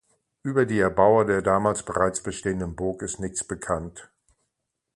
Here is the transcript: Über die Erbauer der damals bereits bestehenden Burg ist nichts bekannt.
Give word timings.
Über 0.41 0.65
die 0.65 0.79
Erbauer 0.79 1.25
der 1.25 1.43
damals 1.43 1.83
bereits 1.83 2.23
bestehenden 2.23 2.75
Burg 2.75 3.03
ist 3.03 3.19
nichts 3.19 3.43
bekannt. 3.43 4.09